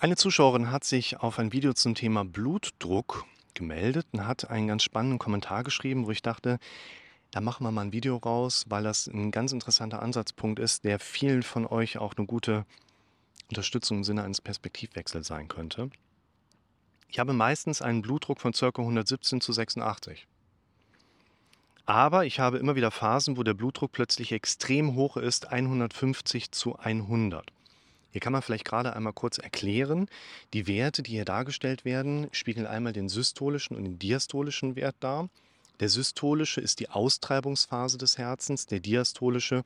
[0.00, 4.84] Eine Zuschauerin hat sich auf ein Video zum Thema Blutdruck gemeldet und hat einen ganz
[4.84, 6.60] spannenden Kommentar geschrieben, wo ich dachte,
[7.32, 11.00] da machen wir mal ein Video raus, weil das ein ganz interessanter Ansatzpunkt ist, der
[11.00, 12.64] vielen von euch auch eine gute
[13.48, 15.90] Unterstützung im Sinne eines Perspektivwechsels sein könnte.
[17.08, 18.68] Ich habe meistens einen Blutdruck von ca.
[18.68, 20.28] 117 zu 86.
[21.86, 26.78] Aber ich habe immer wieder Phasen, wo der Blutdruck plötzlich extrem hoch ist, 150 zu
[26.78, 27.50] 100.
[28.18, 30.08] Hier kann man vielleicht gerade einmal kurz erklären,
[30.52, 35.28] die Werte, die hier dargestellt werden, spiegeln einmal den systolischen und den diastolischen Wert dar.
[35.78, 39.62] Der systolische ist die Austreibungsphase des Herzens, der diastolische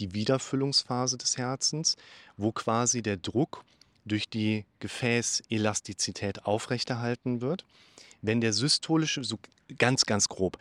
[0.00, 1.96] die Wiederfüllungsphase des Herzens,
[2.36, 3.62] wo quasi der Druck
[4.04, 7.64] durch die Gefäßelastizität aufrechterhalten wird.
[8.20, 9.38] Wenn der systolische, so
[9.78, 10.58] ganz, ganz grob,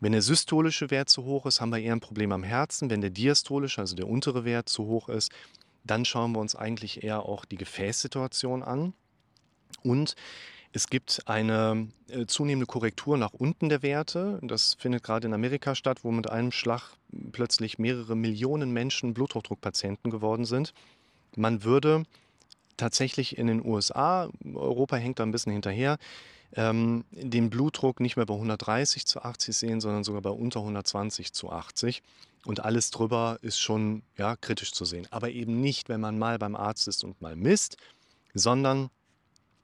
[0.00, 2.88] wenn der systolische Wert zu hoch ist, haben wir eher ein Problem am Herzen.
[2.88, 5.32] Wenn der diastolische, also der untere Wert, zu hoch ist,
[5.84, 8.94] dann schauen wir uns eigentlich eher auch die Gefäßsituation an.
[9.82, 10.16] Und
[10.72, 14.40] es gibt eine äh, zunehmende Korrektur nach unten der Werte.
[14.42, 16.90] Das findet gerade in Amerika statt, wo mit einem Schlag
[17.30, 20.74] plötzlich mehrere Millionen Menschen Bluthochdruckpatienten geworden sind.
[21.36, 22.04] Man würde
[22.76, 25.98] tatsächlich in den USA, Europa hängt da ein bisschen hinterher,
[26.54, 31.32] ähm, den Blutdruck nicht mehr bei 130 zu 80 sehen, sondern sogar bei unter 120
[31.32, 32.02] zu 80.
[32.44, 35.06] Und alles drüber ist schon ja, kritisch zu sehen.
[35.10, 37.76] Aber eben nicht, wenn man mal beim Arzt ist und mal misst,
[38.34, 38.90] sondern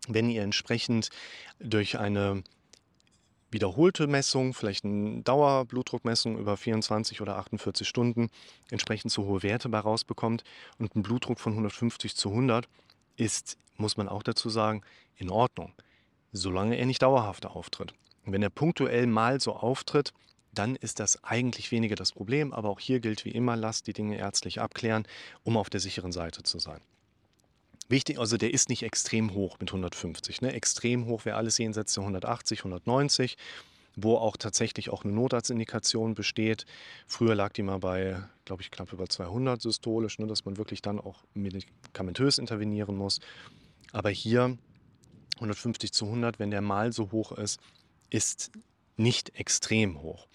[0.08, 1.11] wenn ihr entsprechend
[1.58, 2.42] durch eine
[3.50, 8.30] wiederholte Messung, vielleicht eine Dauerblutdruckmessung über 24 oder 48 Stunden,
[8.70, 10.44] entsprechend zu hohe Werte bei rausbekommt
[10.78, 12.68] und ein Blutdruck von 150 zu 100
[13.16, 14.83] ist, muss man auch dazu sagen,
[15.16, 15.72] in Ordnung,
[16.33, 17.95] solange er nicht dauerhaft auftritt.
[18.25, 20.12] Und wenn er punktuell mal so auftritt,
[20.53, 23.92] dann ist das eigentlich weniger das Problem, aber auch hier gilt wie immer, lasst die
[23.92, 25.06] Dinge ärztlich abklären,
[25.45, 26.81] um auf der sicheren Seite zu sein.
[27.89, 30.42] Wichtig, also der ist nicht extrem hoch mit 150.
[30.42, 30.53] Ne?
[30.53, 33.36] Extrem hoch wäre alles jenseits der 180, 190,
[33.97, 36.67] wo auch tatsächlich auch eine Notarztindikation besteht.
[37.08, 40.29] Früher lag die mal bei, glaube ich, knapp über 200 systolisch, ne?
[40.29, 43.19] dass man wirklich dann auch medikamentös intervenieren muss.
[43.92, 44.57] Aber hier
[45.40, 47.61] 150 zu 100, wenn der mal so hoch ist,
[48.11, 48.52] ist
[48.96, 50.27] nicht extrem hoch.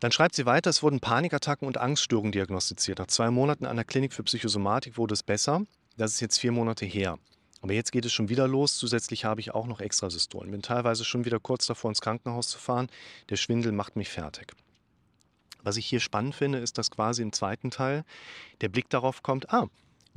[0.00, 3.00] Dann schreibt sie weiter, es wurden Panikattacken und Angststörungen diagnostiziert.
[3.00, 5.62] Nach zwei Monaten an der Klinik für Psychosomatik wurde es besser.
[5.96, 7.18] Das ist jetzt vier Monate her.
[7.60, 8.76] Aber jetzt geht es schon wieder los.
[8.76, 10.52] Zusätzlich habe ich auch noch Extrasystolen.
[10.52, 12.88] Bin teilweise schon wieder kurz davor, ins Krankenhaus zu fahren.
[13.30, 14.52] Der Schwindel macht mich fertig.
[15.64, 18.04] Was ich hier spannend finde, ist, dass quasi im zweiten Teil
[18.60, 19.66] der Blick darauf kommt, ah,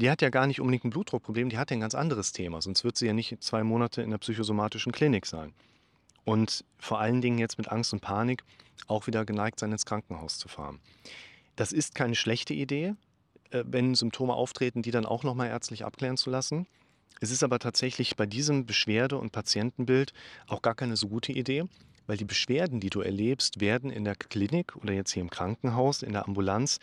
[0.02, 2.62] die hat ja gar nicht unbedingt ein Blutdruckproblem, die hat ein ganz anderes Thema.
[2.62, 5.54] Sonst wird sie ja nicht zwei Monate in der psychosomatischen Klinik sein.
[6.24, 8.44] Und vor allen Dingen jetzt mit Angst und Panik
[8.88, 10.80] auch wieder geneigt sein, ins Krankenhaus zu fahren.
[11.56, 12.96] Das ist keine schlechte Idee,
[13.52, 16.68] äh, wenn Symptome auftreten, die dann auch nochmal ärztlich abklären zu lassen.
[17.20, 20.14] Es ist aber tatsächlich bei diesem Beschwerde- und Patientenbild
[20.48, 21.66] auch gar keine so gute Idee,
[22.08, 26.02] weil die Beschwerden, die du erlebst, werden in der Klinik oder jetzt hier im Krankenhaus,
[26.02, 26.80] in der Ambulanz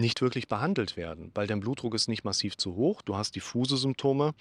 [0.00, 3.76] nicht wirklich behandelt werden, weil dein Blutdruck ist nicht massiv zu hoch, du hast diffuse
[3.76, 4.34] Symptome,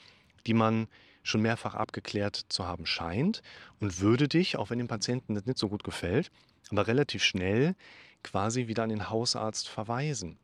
[0.48, 0.88] die man
[1.24, 3.42] schon mehrfach abgeklärt zu haben scheint
[3.80, 6.32] und würde dich, auch wenn dem Patienten das nicht so gut gefällt,
[6.70, 7.76] aber relativ schnell
[8.24, 10.38] quasi wieder an den Hausarzt verweisen.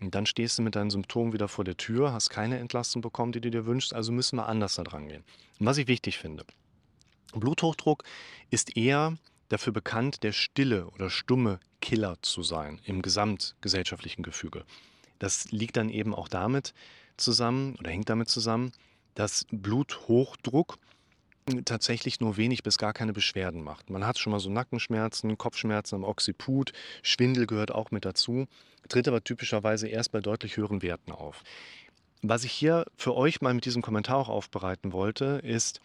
[0.00, 3.32] Und dann stehst du mit deinen Symptomen wieder vor der Tür, hast keine Entlastung bekommen,
[3.32, 5.24] die du dir wünschst, also müssen wir anders da dran gehen.
[5.58, 6.44] Und was ich wichtig finde,
[7.32, 8.04] Bluthochdruck
[8.50, 9.16] ist eher
[9.48, 14.64] dafür bekannt, der stille oder stumme Killer zu sein im gesamtgesellschaftlichen Gefüge.
[15.18, 16.74] Das liegt dann eben auch damit
[17.16, 18.72] zusammen oder hängt damit zusammen,
[19.14, 20.78] dass Bluthochdruck
[21.64, 23.90] tatsächlich nur wenig bis gar keine Beschwerden macht.
[23.90, 26.72] Man hat schon mal so Nackenschmerzen, Kopfschmerzen am Occiput,
[27.02, 28.46] Schwindel gehört auch mit dazu,
[28.88, 31.42] tritt aber typischerweise erst bei deutlich höheren Werten auf.
[32.22, 35.80] Was ich hier für euch mal mit diesem Kommentar auch aufbereiten wollte, ist,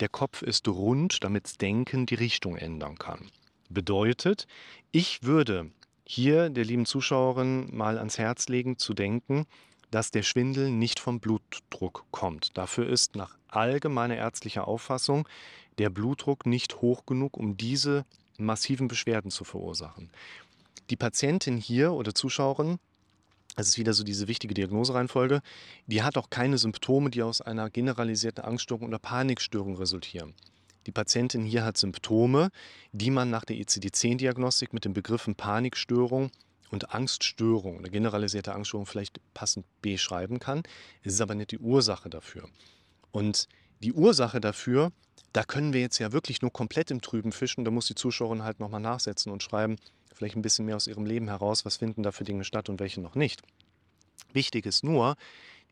[0.00, 3.30] der Kopf ist rund, damit Denken die Richtung ändern kann.
[3.70, 4.46] Bedeutet,
[4.92, 5.70] ich würde
[6.04, 9.46] hier der lieben Zuschauerin mal ans Herz legen zu denken,
[9.90, 12.56] dass der Schwindel nicht vom Blutdruck kommt.
[12.58, 15.28] Dafür ist nach allgemeiner ärztlicher Auffassung
[15.78, 18.04] der Blutdruck nicht hoch genug, um diese
[18.38, 20.10] massiven Beschwerden zu verursachen.
[20.90, 22.78] Die Patientin hier oder Zuschauerin,
[23.54, 25.40] das ist wieder so diese wichtige Diagnosereihenfolge,
[25.86, 30.34] die hat auch keine Symptome, die aus einer generalisierten Angststörung oder Panikstörung resultieren.
[30.86, 32.50] Die Patientin hier hat Symptome,
[32.92, 36.30] die man nach der ICD-10-Diagnostik mit den Begriffen Panikstörung
[36.70, 40.62] und Angststörung, eine generalisierte Angststörung vielleicht passend beschreiben kann.
[41.02, 42.48] Es ist aber nicht die Ursache dafür.
[43.12, 43.48] Und
[43.84, 44.92] die Ursache dafür,
[45.32, 47.64] da können wir jetzt ja wirklich nur komplett im Trüben fischen.
[47.64, 49.76] Da muss die Zuschauerin halt nochmal nachsetzen und schreiben,
[50.14, 52.80] vielleicht ein bisschen mehr aus ihrem Leben heraus, was finden da für Dinge statt und
[52.80, 53.42] welche noch nicht.
[54.32, 55.16] Wichtig ist nur,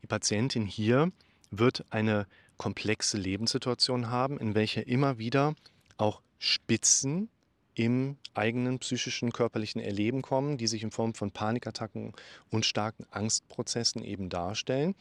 [0.01, 1.11] die Patientin hier
[1.49, 2.27] wird eine
[2.57, 5.55] komplexe Lebenssituation haben, in welcher immer wieder
[5.97, 7.29] auch Spitzen
[7.73, 12.13] im eigenen psychischen, körperlichen Erleben kommen, die sich in Form von Panikattacken
[12.51, 14.93] und starken Angstprozessen eben darstellen.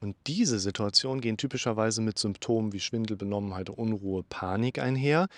[0.00, 5.28] Und diese Situationen gehen typischerweise mit Symptomen wie Schwindel, Benommenheit, Unruhe, Panik einher.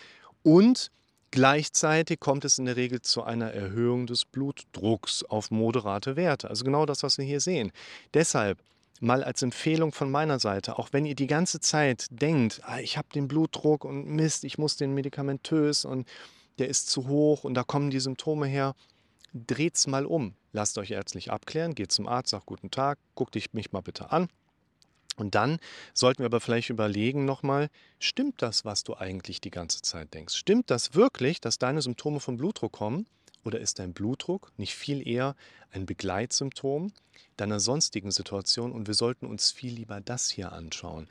[0.43, 0.91] Und
[1.31, 6.51] gleichzeitig kommt es in der Regel zu einer Erhöhung des Blutdrucks auf moderate Werte.
[6.51, 7.73] Also genau das, was wir hier sehen.
[8.12, 8.59] Deshalb
[9.01, 12.99] mal als Empfehlung von meiner Seite, auch wenn ihr die ganze Zeit denkt, ah, ich
[12.99, 16.07] habe den Blutdruck und Mist, ich muss den medikamentös und
[16.59, 18.75] der ist zu hoch und da kommen die Symptome her,
[19.33, 20.35] dreht's mal um.
[20.53, 24.12] Lasst euch ärztlich abklären, geht zum Arzt, sagt guten Tag, guck dich mich mal bitte
[24.12, 24.29] an.
[25.21, 25.59] Und dann
[25.93, 27.69] sollten wir aber vielleicht überlegen nochmal,
[27.99, 30.35] stimmt das, was du eigentlich die ganze Zeit denkst?
[30.35, 33.07] Stimmt das wirklich, dass deine Symptome vom Blutdruck kommen?
[33.45, 35.37] Oder ist dein Blutdruck nicht viel eher
[35.73, 36.93] ein Begleitsymptom
[37.37, 38.73] deiner sonstigen Situation?
[38.73, 41.07] Und wir sollten uns viel lieber das hier anschauen.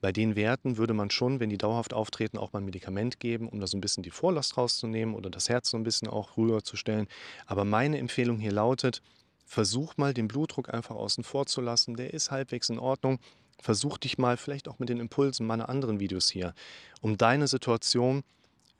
[0.00, 3.48] Bei den Werten würde man schon, wenn die dauerhaft auftreten, auch mal ein Medikament geben,
[3.48, 6.36] um da so ein bisschen die Vorlast rauszunehmen oder das Herz so ein bisschen auch
[6.36, 7.06] rüber zu stellen.
[7.46, 9.02] Aber meine Empfehlung hier lautet,
[9.52, 11.94] versuch mal den Blutdruck einfach außen vor zu lassen.
[11.94, 13.18] Der ist halbwegs in Ordnung.
[13.60, 16.54] Versuch dich mal vielleicht auch mit den Impulsen meiner anderen Videos hier,
[17.02, 18.24] um deine Situation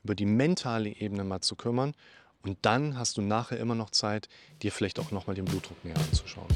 [0.02, 1.92] über die mentale Ebene mal zu kümmern.
[2.42, 4.30] Und dann hast du nachher immer noch Zeit,
[4.62, 6.48] dir vielleicht auch nochmal den Blutdruck näher anzuschauen.